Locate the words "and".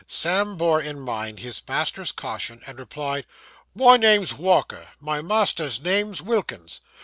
2.65-2.79